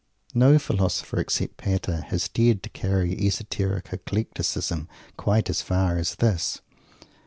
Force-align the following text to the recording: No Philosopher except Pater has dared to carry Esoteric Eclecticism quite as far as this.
No 0.33 0.57
Philosopher 0.57 1.19
except 1.19 1.57
Pater 1.57 2.01
has 2.07 2.27
dared 2.27 2.63
to 2.63 2.71
carry 2.71 3.15
Esoteric 3.15 3.89
Eclecticism 3.93 4.89
quite 5.15 5.47
as 5.47 5.61
far 5.61 5.99
as 5.99 6.15
this. 6.15 6.61